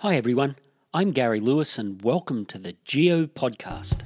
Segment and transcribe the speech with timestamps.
[0.00, 0.56] Hi, everyone.
[0.92, 4.02] I'm Gary Lewis, and welcome to the Geo Podcast.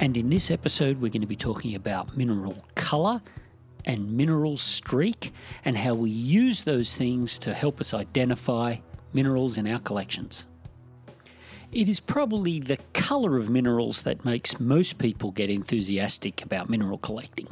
[0.00, 3.20] And in this episode, we're going to be talking about mineral colour
[3.84, 5.34] and mineral streak
[5.66, 8.76] and how we use those things to help us identify
[9.12, 10.46] minerals in our collections.
[11.74, 16.98] It is probably the colour of minerals that makes most people get enthusiastic about mineral
[16.98, 17.48] collecting.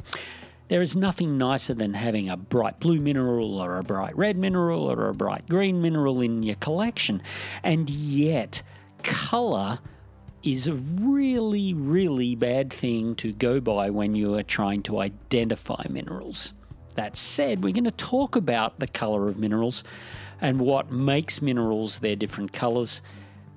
[0.69, 4.89] There is nothing nicer than having a bright blue mineral or a bright red mineral
[4.89, 7.21] or a bright green mineral in your collection.
[7.63, 8.63] And yet,
[9.03, 9.79] colour
[10.41, 15.83] is a really, really bad thing to go by when you are trying to identify
[15.89, 16.53] minerals.
[16.95, 19.83] That said, we're going to talk about the colour of minerals
[20.39, 23.01] and what makes minerals their different colours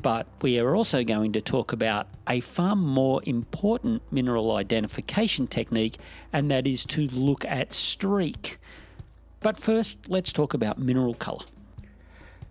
[0.07, 5.99] but we are also going to talk about a far more important mineral identification technique,
[6.33, 8.59] and that is to look at streak.
[9.41, 11.45] But first, let's talk about mineral colour.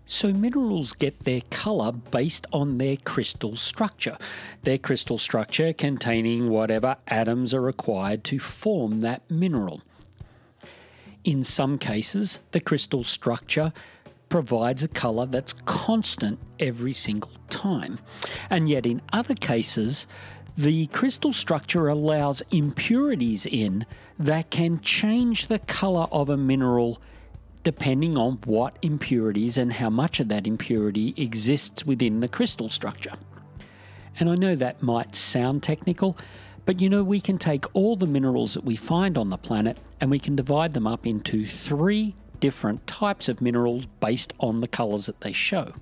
[0.04, 4.18] So, minerals get their colour based on their crystal structure.
[4.64, 9.80] Their crystal structure containing whatever atoms are required to form that mineral.
[11.24, 13.72] In some cases, the crystal structure
[14.28, 17.98] provides a colour that's constant every single time.
[18.50, 20.06] And yet, in other cases,
[20.58, 23.86] the crystal structure allows impurities in
[24.18, 27.00] that can change the colour of a mineral
[27.62, 33.14] depending on what impurities and how much of that impurity exists within the crystal structure.
[34.20, 36.16] And I know that might sound technical,
[36.64, 39.78] but you know, we can take all the minerals that we find on the planet
[40.00, 44.68] and we can divide them up into three different types of minerals based on the
[44.68, 45.72] colours that they show.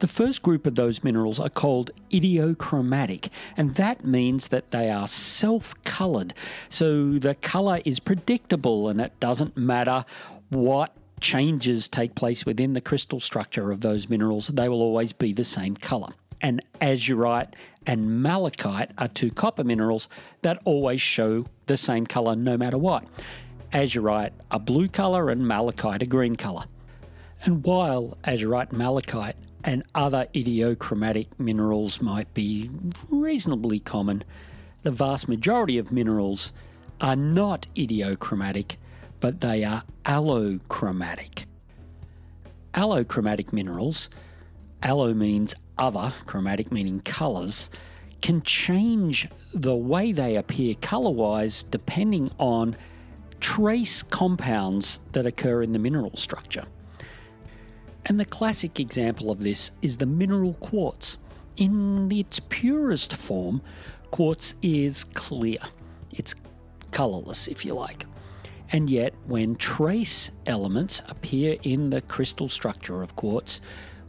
[0.00, 5.08] The first group of those minerals are called idiochromatic, and that means that they are
[5.08, 6.34] self coloured.
[6.68, 10.04] So the colour is predictable and it doesn't matter
[10.50, 15.32] what changes take place within the crystal structure of those minerals, they will always be
[15.32, 16.08] the same colour.
[16.40, 17.54] And azurite
[17.86, 20.08] and malachite are two copper minerals
[20.42, 23.04] that always show the same colour no matter what
[23.74, 26.64] azurite a blue colour and malachite a green colour.
[27.42, 32.70] And while azurite malachite and other idiochromatic minerals might be
[33.10, 34.24] reasonably common,
[34.84, 36.52] the vast majority of minerals
[37.00, 38.76] are not idiochromatic,
[39.20, 41.46] but they are allochromatic.
[42.74, 44.08] Allochromatic minerals,
[44.82, 47.70] allo means other, chromatic meaning colours,
[48.22, 52.76] can change the way they appear colour wise depending on
[53.44, 56.64] trace compounds that occur in the mineral structure.
[58.06, 61.18] And the classic example of this is the mineral quartz.
[61.58, 63.60] In its purest form,
[64.10, 65.58] quartz is clear.
[66.10, 66.34] It's
[66.90, 68.06] colourless, if you like.
[68.70, 73.60] And yet, when trace elements appear in the crystal structure of quartz,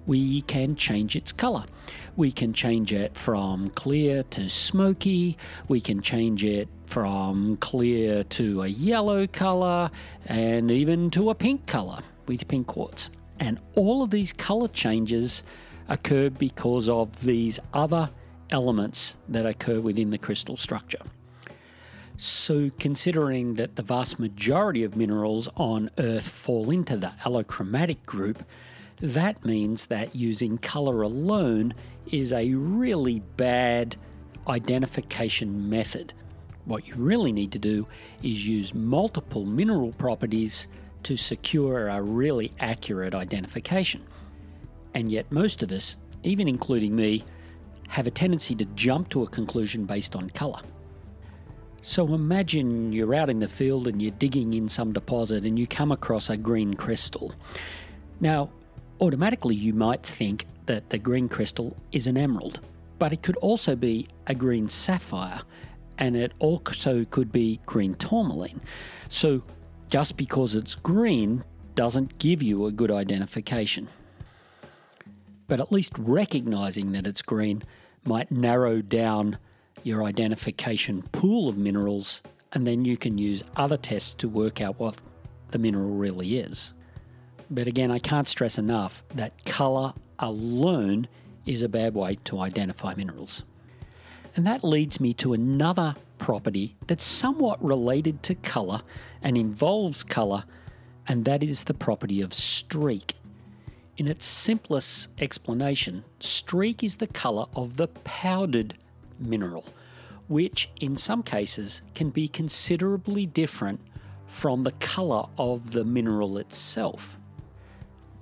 [0.05, 1.65] we can change its colour.
[2.15, 5.37] We can change it from clear to smoky.
[5.67, 9.89] We can change it from clear to a yellow colour
[10.25, 13.09] and even to a pink colour with pink quartz.
[13.39, 15.43] And all of these colour changes
[15.87, 18.09] occur because of these other
[18.49, 21.01] elements that occur within the crystal structure.
[22.17, 28.45] So, considering that the vast majority of minerals on Earth fall into the allochromatic group,
[29.01, 31.73] that means that using colour alone
[32.09, 33.97] is a really bad
[34.47, 36.13] identification method.
[36.65, 37.87] What you really need to do
[38.23, 40.67] is use multiple mineral properties
[41.03, 44.03] to secure a really accurate identification.
[44.95, 47.23] And yet, most of us, even including me,
[47.89, 50.61] have a tendency to jump to a conclusion based on colour.
[51.83, 55.67] So imagine you're out in the field and you're digging in some deposit and you
[55.67, 57.31] come across a green crystal.
[58.19, 58.49] Now,
[58.99, 62.59] automatically you might think that the green crystal is an emerald,
[62.97, 65.41] but it could also be a green sapphire
[65.97, 68.61] and it also could be green tourmaline.
[69.09, 69.43] So
[69.89, 71.43] just because it's green
[71.75, 73.87] doesn't give you a good identification.
[75.47, 77.63] But at least recognizing that it's green
[78.03, 79.37] might narrow down
[79.83, 82.23] your identification pool of minerals,
[82.53, 84.95] and then you can use other tests to work out what
[85.51, 86.73] the mineral really is.
[87.51, 91.07] But again, I can't stress enough that colour alone
[91.45, 93.43] is a bad way to identify minerals.
[94.35, 98.81] And that leads me to another property that's somewhat related to colour
[99.21, 100.43] and involves colour,
[101.07, 103.15] and that is the property of streak.
[103.97, 108.75] In its simplest explanation, streak is the colour of the powdered
[109.17, 109.65] mineral,
[110.27, 113.79] which in some cases can be considerably different
[114.27, 117.17] from the colour of the mineral itself.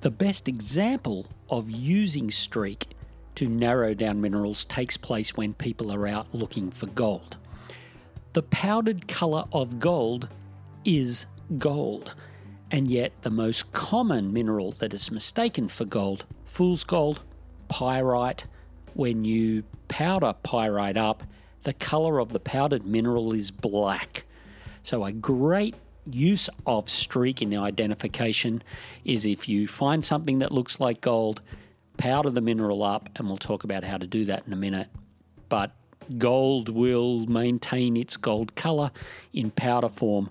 [0.01, 2.89] The best example of using streak
[3.35, 7.37] to narrow down minerals takes place when people are out looking for gold.
[8.33, 10.27] The powdered colour of gold
[10.85, 11.25] is
[11.57, 12.15] gold,
[12.71, 17.21] and yet the most common mineral that is mistaken for gold, fool's gold,
[17.67, 18.45] pyrite,
[18.93, 21.23] when you powder pyrite up,
[21.63, 24.25] the colour of the powdered mineral is black.
[24.83, 25.75] So, a great
[26.05, 28.61] use of streak in identification
[29.05, 31.41] is if you find something that looks like gold,
[32.03, 34.89] powder the mineral up, and we'll talk about how to do that in a minute.
[35.47, 35.71] But
[36.17, 38.91] gold will maintain its gold colour
[39.31, 40.29] in powder form,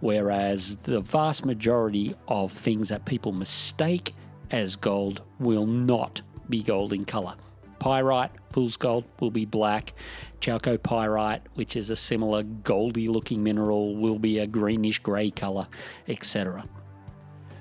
[0.00, 4.14] whereas the vast majority of things that people mistake
[4.50, 7.36] as gold will not be gold in colour.
[7.78, 9.94] Pyrite, fool's gold, will be black.
[10.42, 15.68] Chalcopyrite, which is a similar goldy looking mineral, will be a greenish grey colour,
[16.06, 16.68] etc.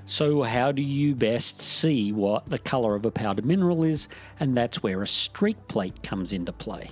[0.05, 4.09] So, how do you best see what the colour of a powdered mineral is?
[4.39, 6.91] And that's where a streak plate comes into play.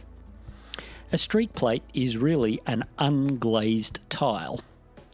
[1.12, 4.62] A streak plate is really an unglazed tile.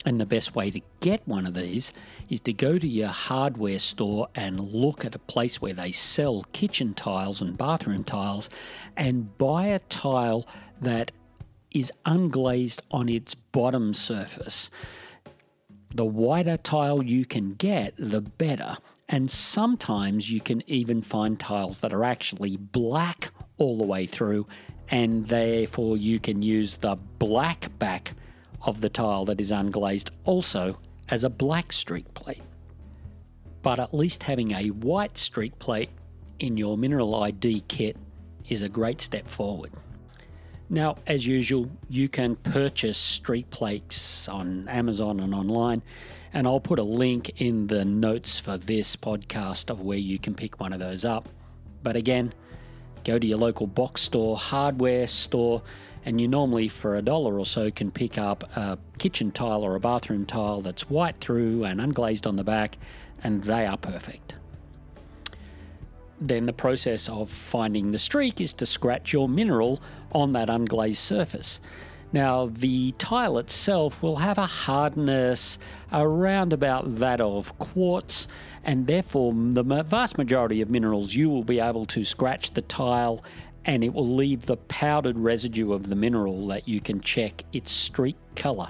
[0.06, 1.92] And the best way to get one of these
[2.30, 6.46] is to go to your hardware store and look at a place where they sell
[6.54, 8.48] kitchen tiles and bathroom tiles
[8.96, 10.48] and buy a tile
[10.80, 11.12] that
[11.72, 14.70] is unglazed on its bottom surface.
[15.94, 18.78] The whiter tile you can get, the better.
[19.10, 24.48] And sometimes you can even find tiles that are actually black all the way through,
[24.90, 28.14] and therefore you can use the black back
[28.64, 30.78] of the tile that is unglazed also
[31.10, 32.42] as a black streak plate.
[33.62, 35.90] But at least having a white streak plate
[36.40, 37.98] in your Mineral ID kit
[38.50, 39.72] is a great step forward.
[40.70, 45.82] Now, as usual, you can purchase streak plates on Amazon and online,
[46.34, 50.36] and I'll put a link in the notes for this podcast of where you can
[50.36, 51.30] pick one of those up.
[51.84, 52.34] But again,
[53.06, 55.64] go to your local box store, hardware store,
[56.04, 59.76] and you normally, for a dollar or so, can pick up a kitchen tile or
[59.76, 62.78] a bathroom tile that's white through and unglazed on the back,
[63.24, 64.36] and they are perfect
[66.20, 69.82] then the process of finding the streak is to scratch your mineral
[70.12, 71.62] on that unglazed surface.
[72.14, 75.60] Now, the tile itself will have a hardness
[75.92, 78.30] around about that of quartz,
[78.64, 83.24] and therefore, the vast majority of minerals you will be able to scratch the tile
[83.66, 87.70] and it will leave the powdered residue of the mineral that you can check its
[87.70, 88.70] streak colour.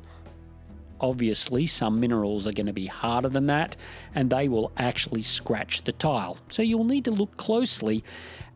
[0.99, 3.75] Obviously, some minerals are going to be harder than that
[4.15, 6.37] and they will actually scratch the tile.
[6.49, 8.03] So you'll need to look closely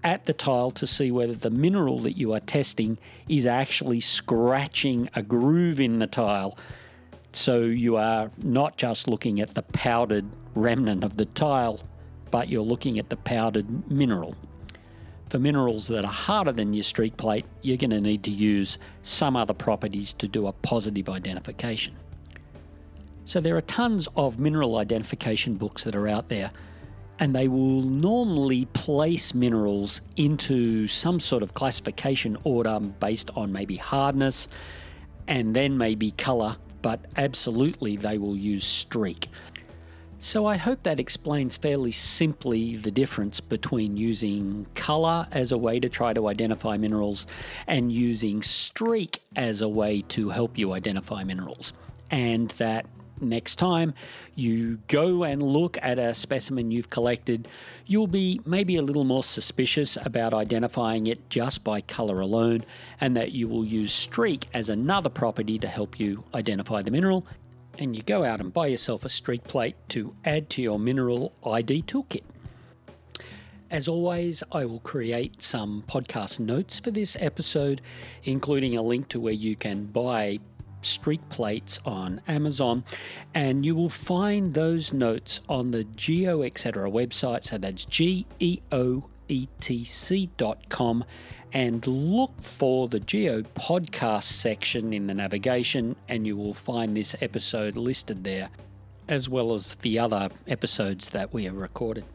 [0.04, 2.98] at the tile to see whether the mineral that you are testing
[3.30, 6.58] is actually scratching a groove in the tile.
[7.34, 11.80] So you are not just looking at the powdered remnant of the tile,
[12.32, 14.36] but you're looking at the powdered mineral.
[15.30, 18.80] For minerals that are harder than your streak plate, you're going to need to use
[19.02, 21.96] some other properties to do a positive identification.
[23.26, 26.52] So there are tons of mineral identification books that are out there,
[27.20, 33.76] and they will normally place minerals into some sort of classification order based on maybe
[33.78, 34.48] hardness
[35.28, 39.30] and then maybe colour, but absolutely they will use streak.
[40.24, 45.80] So I hope that explains fairly simply the difference between using colour as a way
[45.80, 47.26] to try to identify minerals
[47.66, 51.74] and using streak as a way to help you identify minerals.
[52.12, 52.86] And that
[53.22, 53.94] next time
[54.36, 57.48] you go and look at a specimen you've collected,
[57.86, 62.64] you'll be maybe a little more suspicious about identifying it just by colour alone,
[63.00, 67.26] and that you will use streak as another property to help you identify the mineral.
[67.78, 71.34] And you go out and buy yourself a streak plate to add to your mineral
[71.46, 72.24] ID toolkit.
[73.72, 77.80] As always, I will create some podcast notes for this episode,
[78.26, 80.40] including a link to where you can buy
[80.86, 82.84] streak plates on Amazon,
[83.34, 86.90] and you will find those notes on the Geo Etc.
[86.90, 87.44] website.
[87.44, 91.04] So that's G E O E T C dot com,
[91.54, 97.16] and look for the Geo podcast section in the navigation, and you will find this
[97.22, 98.50] episode listed there,
[99.08, 102.06] as well as the other episodes that we have recorded.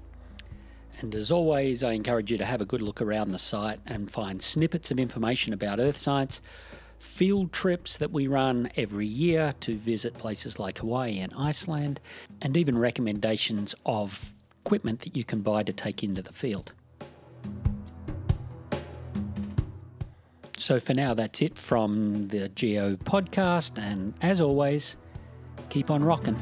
[1.00, 4.10] And as always, I encourage you to have a good look around the site and
[4.10, 6.40] find snippets of information about earth science
[6.98, 12.00] field trips that we run every year to visit places like Hawaii and Iceland,
[12.42, 14.32] and even recommendations of
[14.64, 16.72] equipment that you can buy to take into the field.
[20.58, 23.78] So for now, that's it from the Geo podcast.
[23.78, 24.96] And as always,
[25.68, 26.36] keep on rocking.